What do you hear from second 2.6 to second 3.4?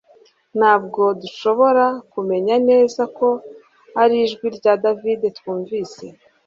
neza ko